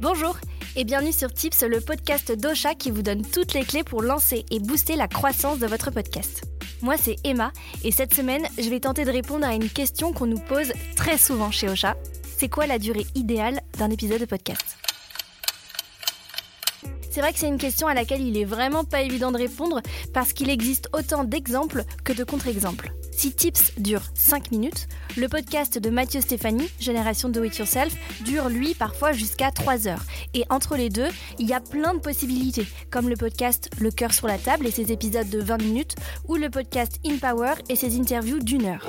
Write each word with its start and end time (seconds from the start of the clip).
Bonjour 0.00 0.38
et 0.76 0.84
bienvenue 0.84 1.12
sur 1.12 1.30
Tips, 1.30 1.62
le 1.62 1.78
podcast 1.78 2.32
d'Ocha 2.32 2.74
qui 2.74 2.90
vous 2.90 3.02
donne 3.02 3.20
toutes 3.20 3.52
les 3.52 3.64
clés 3.64 3.84
pour 3.84 4.00
lancer 4.00 4.46
et 4.50 4.58
booster 4.58 4.96
la 4.96 5.08
croissance 5.08 5.58
de 5.58 5.66
votre 5.66 5.90
podcast. 5.90 6.42
Moi, 6.80 6.96
c'est 6.96 7.16
Emma 7.22 7.52
et 7.84 7.92
cette 7.92 8.14
semaine, 8.14 8.46
je 8.56 8.70
vais 8.70 8.80
tenter 8.80 9.04
de 9.04 9.10
répondre 9.10 9.46
à 9.46 9.52
une 9.52 9.68
question 9.68 10.14
qu'on 10.14 10.24
nous 10.24 10.38
pose 10.38 10.72
très 10.96 11.18
souvent 11.18 11.50
chez 11.50 11.68
Ocha. 11.68 11.98
C'est 12.38 12.48
quoi 12.48 12.66
la 12.66 12.78
durée 12.78 13.04
idéale 13.14 13.60
d'un 13.76 13.90
épisode 13.90 14.20
de 14.20 14.24
podcast? 14.24 14.78
C'est 17.10 17.20
vrai 17.20 17.32
que 17.32 17.38
c'est 17.38 17.48
une 17.48 17.58
question 17.58 17.86
à 17.86 17.94
laquelle 17.94 18.22
il 18.22 18.36
est 18.36 18.44
vraiment 18.44 18.84
pas 18.84 19.02
évident 19.02 19.32
de 19.32 19.38
répondre 19.38 19.80
parce 20.14 20.32
qu'il 20.32 20.48
existe 20.50 20.88
autant 20.92 21.24
d'exemples 21.24 21.84
que 22.04 22.12
de 22.12 22.24
contre-exemples. 22.24 22.92
Si 23.12 23.32
Tips 23.32 23.72
dure 23.76 24.02
5 24.14 24.50
minutes, 24.50 24.88
le 25.16 25.28
podcast 25.28 25.78
de 25.78 25.90
Mathieu 25.90 26.20
Stéphanie, 26.20 26.70
Génération 26.78 27.28
Do 27.28 27.44
It 27.44 27.58
Yourself, 27.58 27.94
dure 28.24 28.48
lui 28.48 28.74
parfois 28.74 29.12
jusqu'à 29.12 29.50
3 29.50 29.88
heures. 29.88 30.04
Et 30.32 30.44
entre 30.48 30.76
les 30.76 30.88
deux, 30.88 31.08
il 31.38 31.46
y 31.46 31.52
a 31.52 31.60
plein 31.60 31.94
de 31.94 31.98
possibilités, 31.98 32.66
comme 32.90 33.08
le 33.08 33.16
podcast 33.16 33.68
Le 33.78 33.90
cœur 33.90 34.14
sur 34.14 34.26
la 34.26 34.38
table 34.38 34.66
et 34.66 34.70
ses 34.70 34.90
épisodes 34.90 35.28
de 35.28 35.40
20 35.40 35.62
minutes, 35.62 35.96
ou 36.28 36.36
le 36.36 36.48
podcast 36.48 36.98
In 37.04 37.18
Power 37.18 37.54
et 37.68 37.76
ses 37.76 37.98
interviews 37.98 38.38
d'une 38.38 38.64
heure. 38.64 38.88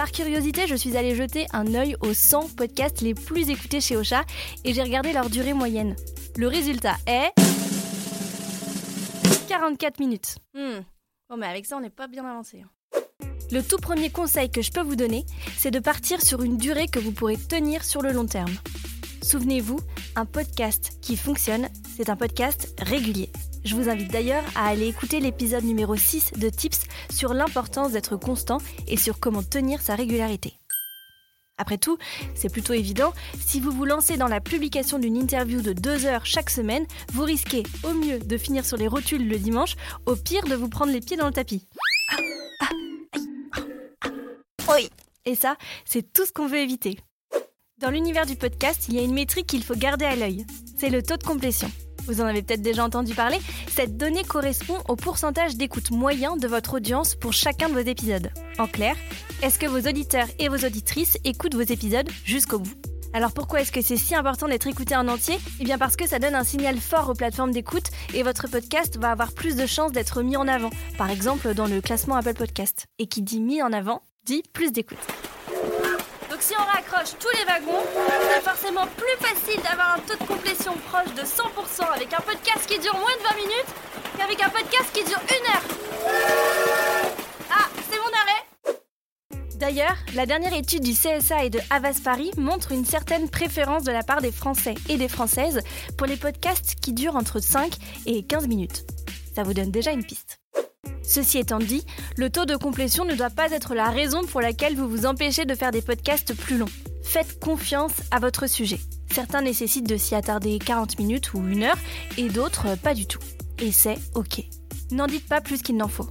Par 0.00 0.12
curiosité, 0.12 0.66
je 0.66 0.74
suis 0.74 0.96
allée 0.96 1.14
jeter 1.14 1.46
un 1.52 1.74
œil 1.74 1.94
aux 2.00 2.14
100 2.14 2.56
podcasts 2.56 3.02
les 3.02 3.12
plus 3.12 3.50
écoutés 3.50 3.82
chez 3.82 3.98
Ocha 3.98 4.24
et 4.64 4.72
j'ai 4.72 4.82
regardé 4.82 5.12
leur 5.12 5.28
durée 5.28 5.52
moyenne. 5.52 5.94
Le 6.36 6.48
résultat 6.48 6.94
est 7.06 7.30
44 9.46 10.00
minutes. 10.00 10.36
Hmm. 10.54 10.80
Bon, 11.28 11.36
mais 11.36 11.48
avec 11.48 11.66
ça, 11.66 11.76
on 11.76 11.80
n'est 11.80 11.90
pas 11.90 12.06
bien 12.06 12.24
avancé. 12.24 12.62
Hein. 12.62 13.00
Le 13.52 13.62
tout 13.62 13.76
premier 13.76 14.08
conseil 14.08 14.50
que 14.50 14.62
je 14.62 14.70
peux 14.70 14.80
vous 14.80 14.96
donner, 14.96 15.26
c'est 15.58 15.70
de 15.70 15.80
partir 15.80 16.22
sur 16.22 16.40
une 16.40 16.56
durée 16.56 16.86
que 16.86 16.98
vous 16.98 17.12
pourrez 17.12 17.36
tenir 17.36 17.84
sur 17.84 18.00
le 18.00 18.12
long 18.12 18.24
terme. 18.24 18.54
Souvenez-vous, 19.20 19.80
un 20.16 20.24
podcast 20.24 20.92
qui 21.02 21.14
fonctionne, 21.18 21.68
c'est 21.94 22.08
un 22.08 22.16
podcast 22.16 22.74
régulier. 22.80 23.30
Je 23.64 23.74
vous 23.74 23.88
invite 23.88 24.10
d'ailleurs 24.10 24.44
à 24.54 24.68
aller 24.68 24.86
écouter 24.86 25.20
l'épisode 25.20 25.64
numéro 25.64 25.94
6 25.94 26.32
de 26.38 26.48
Tips 26.48 26.80
sur 27.10 27.34
l'importance 27.34 27.92
d'être 27.92 28.16
constant 28.16 28.58
et 28.88 28.96
sur 28.96 29.20
comment 29.20 29.42
tenir 29.42 29.82
sa 29.82 29.94
régularité. 29.94 30.54
Après 31.58 31.76
tout, 31.76 31.98
c'est 32.34 32.50
plutôt 32.50 32.72
évident, 32.72 33.12
si 33.38 33.60
vous 33.60 33.70
vous 33.70 33.84
lancez 33.84 34.16
dans 34.16 34.28
la 34.28 34.40
publication 34.40 34.98
d'une 34.98 35.16
interview 35.16 35.60
de 35.60 35.74
deux 35.74 36.06
heures 36.06 36.24
chaque 36.24 36.48
semaine, 36.48 36.86
vous 37.12 37.24
risquez 37.24 37.64
au 37.84 37.92
mieux 37.92 38.18
de 38.18 38.38
finir 38.38 38.64
sur 38.64 38.78
les 38.78 38.88
rotules 38.88 39.28
le 39.28 39.38
dimanche, 39.38 39.76
au 40.06 40.16
pire 40.16 40.44
de 40.44 40.54
vous 40.54 40.70
prendre 40.70 40.90
les 40.90 41.00
pieds 41.00 41.18
dans 41.18 41.26
le 41.26 41.32
tapis. 41.32 41.68
Oui. 44.74 44.88
Et 45.26 45.34
ça, 45.34 45.56
c'est 45.84 46.12
tout 46.12 46.24
ce 46.24 46.32
qu'on 46.32 46.46
veut 46.46 46.60
éviter. 46.60 46.98
Dans 47.76 47.90
l'univers 47.90 48.24
du 48.24 48.36
podcast, 48.36 48.86
il 48.88 48.94
y 48.94 48.98
a 48.98 49.02
une 49.02 49.12
métrique 49.12 49.46
qu'il 49.46 49.62
faut 49.62 49.76
garder 49.76 50.06
à 50.06 50.16
l'œil. 50.16 50.46
C'est 50.78 50.90
le 50.90 51.02
taux 51.02 51.18
de 51.18 51.24
complétion. 51.24 51.70
Vous 52.06 52.20
en 52.20 52.26
avez 52.26 52.42
peut-être 52.42 52.62
déjà 52.62 52.84
entendu 52.84 53.14
parler, 53.14 53.38
cette 53.68 53.96
donnée 53.96 54.24
correspond 54.24 54.78
au 54.88 54.96
pourcentage 54.96 55.56
d'écoute 55.56 55.90
moyen 55.90 56.36
de 56.36 56.48
votre 56.48 56.74
audience 56.74 57.14
pour 57.14 57.32
chacun 57.32 57.68
de 57.68 57.74
vos 57.74 57.80
épisodes. 57.80 58.30
En 58.58 58.66
clair, 58.66 58.96
est-ce 59.42 59.58
que 59.58 59.66
vos 59.66 59.88
auditeurs 59.88 60.26
et 60.38 60.48
vos 60.48 60.64
auditrices 60.64 61.18
écoutent 61.24 61.54
vos 61.54 61.60
épisodes 61.60 62.08
jusqu'au 62.24 62.58
bout? 62.58 62.74
Alors 63.12 63.32
pourquoi 63.32 63.60
est-ce 63.60 63.72
que 63.72 63.82
c'est 63.82 63.96
si 63.96 64.14
important 64.14 64.46
d'être 64.46 64.68
écouté 64.68 64.94
en 64.94 65.08
entier? 65.08 65.36
Eh 65.60 65.64
bien 65.64 65.78
parce 65.78 65.96
que 65.96 66.06
ça 66.06 66.18
donne 66.18 66.34
un 66.34 66.44
signal 66.44 66.78
fort 66.78 67.08
aux 67.08 67.14
plateformes 67.14 67.50
d'écoute 67.50 67.90
et 68.14 68.22
votre 68.22 68.48
podcast 68.48 68.98
va 68.98 69.10
avoir 69.10 69.32
plus 69.32 69.56
de 69.56 69.66
chances 69.66 69.92
d'être 69.92 70.22
mis 70.22 70.36
en 70.36 70.46
avant, 70.46 70.70
par 70.96 71.10
exemple 71.10 71.54
dans 71.54 71.66
le 71.66 71.80
classement 71.80 72.16
Apple 72.16 72.34
Podcast. 72.34 72.86
Et 72.98 73.06
qui 73.06 73.22
dit 73.22 73.40
mis 73.40 73.62
en 73.62 73.72
avant, 73.72 74.02
dit 74.26 74.42
plus 74.52 74.70
d'écoute. 74.70 74.98
Si 76.40 76.54
on 76.58 76.64
raccroche 76.64 77.18
tous 77.20 77.28
les 77.36 77.44
wagons, 77.44 77.84
c'est 78.32 78.40
forcément 78.40 78.86
plus 78.96 79.26
facile 79.26 79.60
d'avoir 79.62 79.96
un 79.96 79.98
taux 80.00 80.16
de 80.16 80.26
complétion 80.26 80.72
proche 80.88 81.14
de 81.14 81.22
100% 81.22 81.94
avec 81.94 82.12
un 82.14 82.20
podcast 82.22 82.66
qui 82.66 82.78
dure 82.78 82.94
moins 82.94 83.14
de 83.18 83.22
20 83.22 83.36
minutes 83.36 83.74
qu'avec 84.16 84.42
un 84.42 84.48
podcast 84.48 84.90
qui 84.92 85.04
dure 85.04 85.20
une 85.28 85.46
heure. 85.52 85.62
Ah, 87.50 87.68
c'est 87.90 87.98
mon 87.98 88.06
arrêt 88.06 88.78
D'ailleurs, 89.56 89.96
la 90.14 90.24
dernière 90.24 90.54
étude 90.54 90.82
du 90.82 90.92
CSA 90.92 91.44
et 91.44 91.50
de 91.50 91.60
Havas 91.68 92.00
Paris 92.02 92.30
montre 92.38 92.72
une 92.72 92.86
certaine 92.86 93.28
préférence 93.28 93.84
de 93.84 93.92
la 93.92 94.02
part 94.02 94.22
des 94.22 94.32
Français 94.32 94.74
et 94.88 94.96
des 94.96 95.08
Françaises 95.08 95.60
pour 95.98 96.06
les 96.06 96.16
podcasts 96.16 96.76
qui 96.80 96.94
durent 96.94 97.16
entre 97.16 97.40
5 97.40 97.70
et 98.06 98.22
15 98.22 98.48
minutes. 98.48 98.86
Ça 99.34 99.42
vous 99.42 99.52
donne 99.52 99.70
déjà 99.70 99.92
une 99.92 100.04
piste. 100.04 100.39
Ceci 101.10 101.38
étant 101.38 101.58
dit, 101.58 101.84
le 102.16 102.30
taux 102.30 102.44
de 102.44 102.54
complétion 102.54 103.04
ne 103.04 103.16
doit 103.16 103.30
pas 103.30 103.50
être 103.50 103.74
la 103.74 103.90
raison 103.90 104.22
pour 104.22 104.40
laquelle 104.40 104.76
vous 104.76 104.88
vous 104.88 105.06
empêchez 105.06 105.44
de 105.44 105.56
faire 105.56 105.72
des 105.72 105.82
podcasts 105.82 106.36
plus 106.36 106.56
longs. 106.56 106.70
Faites 107.02 107.40
confiance 107.40 107.90
à 108.12 108.20
votre 108.20 108.48
sujet. 108.48 108.78
Certains 109.12 109.42
nécessitent 109.42 109.88
de 109.88 109.96
s'y 109.96 110.14
attarder 110.14 110.60
40 110.60 111.00
minutes 111.00 111.34
ou 111.34 111.38
une 111.38 111.64
heure 111.64 111.78
et 112.16 112.28
d'autres 112.28 112.78
pas 112.78 112.94
du 112.94 113.06
tout. 113.06 113.18
Et 113.58 113.72
c'est 113.72 113.98
ok. 114.14 114.44
N'en 114.92 115.08
dites 115.08 115.26
pas 115.26 115.40
plus 115.40 115.62
qu'il 115.62 115.76
n'en 115.76 115.88
faut. 115.88 116.08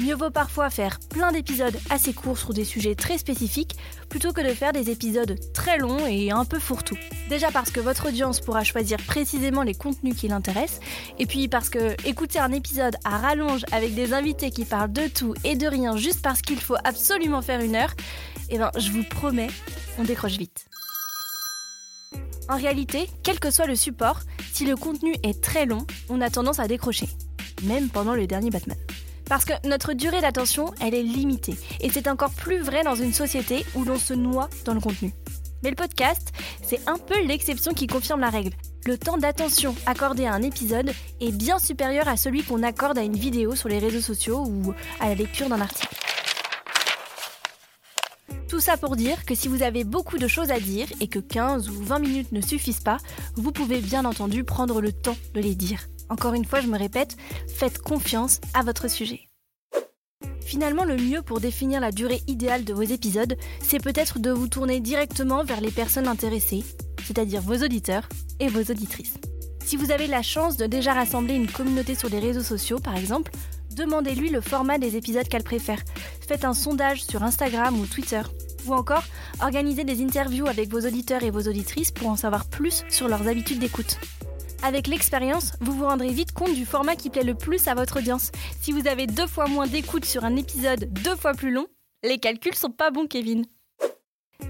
Mieux 0.00 0.14
vaut 0.14 0.30
parfois 0.30 0.70
faire 0.70 0.98
plein 1.10 1.30
d'épisodes 1.30 1.78
assez 1.90 2.14
courts 2.14 2.38
sur 2.38 2.54
des 2.54 2.64
sujets 2.64 2.94
très 2.94 3.18
spécifiques 3.18 3.76
plutôt 4.08 4.32
que 4.32 4.40
de 4.40 4.54
faire 4.54 4.72
des 4.72 4.88
épisodes 4.88 5.38
très 5.52 5.76
longs 5.76 6.06
et 6.06 6.30
un 6.30 6.46
peu 6.46 6.58
fourre-tout. 6.58 6.96
Déjà 7.28 7.50
parce 7.50 7.70
que 7.70 7.80
votre 7.80 8.08
audience 8.08 8.40
pourra 8.40 8.64
choisir 8.64 8.96
précisément 8.96 9.62
les 9.62 9.74
contenus 9.74 10.16
qui 10.16 10.28
l'intéressent, 10.28 10.80
et 11.18 11.26
puis 11.26 11.48
parce 11.48 11.68
que 11.68 11.94
écouter 12.08 12.38
un 12.38 12.50
épisode 12.52 12.96
à 13.04 13.18
rallonge 13.18 13.66
avec 13.72 13.94
des 13.94 14.14
invités 14.14 14.50
qui 14.50 14.64
parlent 14.64 14.92
de 14.92 15.06
tout 15.06 15.34
et 15.44 15.54
de 15.54 15.66
rien 15.66 15.98
juste 15.98 16.22
parce 16.22 16.40
qu'il 16.40 16.60
faut 16.60 16.78
absolument 16.84 17.42
faire 17.42 17.60
une 17.60 17.76
heure, 17.76 17.92
eh 18.48 18.56
ben 18.56 18.70
je 18.78 18.90
vous 18.92 19.04
promets, 19.04 19.50
on 19.98 20.04
décroche 20.04 20.38
vite. 20.38 20.66
En 22.48 22.56
réalité, 22.56 23.10
quel 23.22 23.38
que 23.38 23.50
soit 23.50 23.66
le 23.66 23.76
support, 23.76 24.20
si 24.50 24.64
le 24.64 24.76
contenu 24.76 25.14
est 25.22 25.42
très 25.42 25.66
long, 25.66 25.86
on 26.08 26.22
a 26.22 26.30
tendance 26.30 26.58
à 26.58 26.68
décrocher, 26.68 27.08
même 27.64 27.90
pendant 27.90 28.14
le 28.14 28.26
dernier 28.26 28.48
Batman. 28.48 28.78
Parce 29.30 29.44
que 29.44 29.52
notre 29.64 29.92
durée 29.92 30.20
d'attention, 30.20 30.74
elle 30.80 30.92
est 30.92 31.04
limitée. 31.04 31.54
Et 31.80 31.88
c'est 31.88 32.08
encore 32.08 32.32
plus 32.32 32.58
vrai 32.58 32.82
dans 32.82 32.96
une 32.96 33.12
société 33.12 33.64
où 33.76 33.84
l'on 33.84 33.96
se 33.96 34.12
noie 34.12 34.50
dans 34.64 34.74
le 34.74 34.80
contenu. 34.80 35.14
Mais 35.62 35.70
le 35.70 35.76
podcast, 35.76 36.32
c'est 36.64 36.80
un 36.88 36.98
peu 36.98 37.14
l'exception 37.24 37.72
qui 37.72 37.86
confirme 37.86 38.18
la 38.18 38.30
règle. 38.30 38.50
Le 38.86 38.98
temps 38.98 39.18
d'attention 39.18 39.76
accordé 39.86 40.26
à 40.26 40.32
un 40.32 40.42
épisode 40.42 40.90
est 41.20 41.30
bien 41.30 41.60
supérieur 41.60 42.08
à 42.08 42.16
celui 42.16 42.42
qu'on 42.42 42.64
accorde 42.64 42.98
à 42.98 43.02
une 43.02 43.14
vidéo 43.14 43.54
sur 43.54 43.68
les 43.68 43.78
réseaux 43.78 44.00
sociaux 44.00 44.44
ou 44.44 44.74
à 44.98 45.08
la 45.08 45.14
lecture 45.14 45.48
d'un 45.48 45.60
article. 45.60 45.94
Tout 48.48 48.58
ça 48.58 48.76
pour 48.76 48.96
dire 48.96 49.24
que 49.24 49.36
si 49.36 49.46
vous 49.46 49.62
avez 49.62 49.84
beaucoup 49.84 50.18
de 50.18 50.26
choses 50.26 50.50
à 50.50 50.58
dire 50.58 50.88
et 51.00 51.06
que 51.06 51.20
15 51.20 51.68
ou 51.68 51.84
20 51.84 52.00
minutes 52.00 52.32
ne 52.32 52.40
suffisent 52.40 52.80
pas, 52.80 52.98
vous 53.36 53.52
pouvez 53.52 53.78
bien 53.78 54.04
entendu 54.06 54.42
prendre 54.42 54.80
le 54.80 54.90
temps 54.90 55.16
de 55.34 55.40
les 55.40 55.54
dire. 55.54 55.86
Encore 56.10 56.34
une 56.34 56.44
fois, 56.44 56.60
je 56.60 56.66
me 56.66 56.78
répète, 56.78 57.16
faites 57.48 57.78
confiance 57.78 58.40
à 58.52 58.62
votre 58.62 58.90
sujet. 58.90 59.28
Finalement, 60.44 60.84
le 60.84 60.96
mieux 60.96 61.22
pour 61.22 61.40
définir 61.40 61.80
la 61.80 61.92
durée 61.92 62.22
idéale 62.26 62.64
de 62.64 62.74
vos 62.74 62.82
épisodes, 62.82 63.36
c'est 63.62 63.78
peut-être 63.78 64.18
de 64.18 64.32
vous 64.32 64.48
tourner 64.48 64.80
directement 64.80 65.44
vers 65.44 65.60
les 65.60 65.70
personnes 65.70 66.08
intéressées, 66.08 66.64
c'est-à-dire 67.04 67.40
vos 67.40 67.54
auditeurs 67.54 68.08
et 68.40 68.48
vos 68.48 68.60
auditrices. 68.60 69.14
Si 69.64 69.76
vous 69.76 69.92
avez 69.92 70.08
la 70.08 70.22
chance 70.22 70.56
de 70.56 70.66
déjà 70.66 70.94
rassembler 70.94 71.34
une 71.34 71.50
communauté 71.50 71.94
sur 71.94 72.08
les 72.08 72.18
réseaux 72.18 72.42
sociaux, 72.42 72.80
par 72.80 72.96
exemple, 72.96 73.30
demandez-lui 73.76 74.30
le 74.30 74.40
format 74.40 74.78
des 74.78 74.96
épisodes 74.96 75.28
qu'elle 75.28 75.44
préfère. 75.44 75.80
Faites 76.26 76.44
un 76.44 76.54
sondage 76.54 77.04
sur 77.04 77.22
Instagram 77.22 77.78
ou 77.78 77.86
Twitter. 77.86 78.22
Ou 78.66 78.74
encore, 78.74 79.04
organisez 79.40 79.84
des 79.84 80.02
interviews 80.02 80.48
avec 80.48 80.70
vos 80.70 80.80
auditeurs 80.80 81.22
et 81.22 81.30
vos 81.30 81.48
auditrices 81.48 81.92
pour 81.92 82.08
en 82.08 82.16
savoir 82.16 82.46
plus 82.46 82.84
sur 82.88 83.06
leurs 83.06 83.28
habitudes 83.28 83.60
d'écoute. 83.60 83.98
Avec 84.62 84.86
l'expérience, 84.86 85.52
vous 85.60 85.72
vous 85.72 85.86
rendrez 85.86 86.12
vite 86.12 86.32
compte 86.32 86.54
du 86.54 86.66
format 86.66 86.94
qui 86.94 87.08
plaît 87.08 87.24
le 87.24 87.34
plus 87.34 87.66
à 87.66 87.74
votre 87.74 87.98
audience. 87.98 88.30
Si 88.60 88.72
vous 88.72 88.86
avez 88.86 89.06
deux 89.06 89.26
fois 89.26 89.46
moins 89.46 89.66
d'écoute 89.66 90.04
sur 90.04 90.24
un 90.24 90.36
épisode 90.36 90.92
deux 90.92 91.16
fois 91.16 91.32
plus 91.32 91.50
long, 91.50 91.66
les 92.02 92.18
calculs 92.18 92.54
sont 92.54 92.70
pas 92.70 92.90
bons, 92.90 93.06
Kevin. 93.06 93.46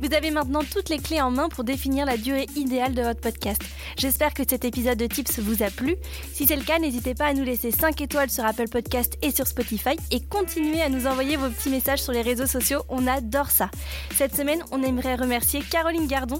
Vous 0.00 0.14
avez 0.14 0.30
maintenant 0.30 0.60
toutes 0.70 0.90
les 0.90 0.98
clés 0.98 1.20
en 1.20 1.30
main 1.30 1.48
pour 1.48 1.64
définir 1.64 2.04
la 2.04 2.18
durée 2.18 2.46
idéale 2.56 2.94
de 2.94 3.02
votre 3.02 3.20
podcast. 3.20 3.62
J'espère 3.96 4.34
que 4.34 4.42
cet 4.46 4.64
épisode 4.64 4.98
de 4.98 5.06
Tips 5.06 5.38
vous 5.38 5.62
a 5.62 5.70
plu. 5.70 5.96
Si 6.32 6.46
c'est 6.46 6.56
le 6.56 6.64
cas, 6.64 6.78
n'hésitez 6.78 7.14
pas 7.14 7.26
à 7.26 7.32
nous 7.34 7.44
laisser 7.44 7.70
5 7.70 8.00
étoiles 8.00 8.30
sur 8.30 8.44
Apple 8.44 8.68
Podcast 8.68 9.16
et 9.22 9.30
sur 9.30 9.46
Spotify 9.46 9.96
et 10.10 10.20
continuez 10.20 10.82
à 10.82 10.90
nous 10.90 11.06
envoyer 11.06 11.36
vos 11.36 11.48
petits 11.48 11.70
messages 11.70 12.02
sur 12.02 12.12
les 12.12 12.22
réseaux 12.22 12.46
sociaux. 12.46 12.82
On 12.88 13.06
adore 13.06 13.50
ça. 13.50 13.70
Cette 14.14 14.36
semaine, 14.36 14.62
on 14.72 14.82
aimerait 14.82 15.16
remercier 15.16 15.62
Caroline 15.62 16.06
Gardon 16.06 16.38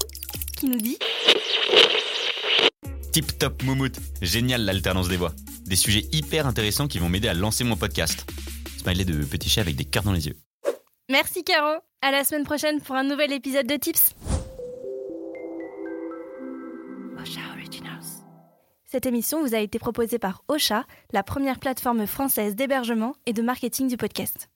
qui 0.57 0.67
nous 0.67 0.79
dit 0.79 0.97
Tip 3.15 3.39
top 3.39 3.63
moumout, 3.63 3.97
génial 4.21 4.65
l'alternance 4.65 5.07
des 5.07 5.15
voix. 5.15 5.31
Des 5.65 5.77
sujets 5.77 6.03
hyper 6.11 6.47
intéressants 6.47 6.89
qui 6.89 6.99
vont 6.99 7.07
m'aider 7.07 7.29
à 7.29 7.33
lancer 7.33 7.63
mon 7.63 7.77
podcast. 7.77 8.29
Smiley 8.77 9.05
de 9.05 9.23
petit 9.23 9.47
chat 9.47 9.61
avec 9.61 9.77
des 9.77 9.85
cartes 9.85 10.05
dans 10.05 10.11
les 10.11 10.27
yeux. 10.27 10.35
Merci 11.09 11.45
Caro. 11.45 11.79
À 12.01 12.11
la 12.11 12.25
semaine 12.25 12.43
prochaine 12.43 12.81
pour 12.81 12.93
un 12.97 13.05
nouvel 13.05 13.31
épisode 13.31 13.67
de 13.67 13.77
Tips. 13.77 14.15
Ocha 17.17 17.39
Originals. 17.53 18.03
Cette 18.83 19.05
émission 19.05 19.41
vous 19.41 19.55
a 19.55 19.59
été 19.59 19.79
proposée 19.79 20.19
par 20.19 20.43
Ocha, 20.49 20.83
la 21.13 21.23
première 21.23 21.61
plateforme 21.61 22.07
française 22.07 22.57
d'hébergement 22.57 23.15
et 23.25 23.31
de 23.31 23.41
marketing 23.41 23.87
du 23.87 23.95
podcast. 23.95 24.49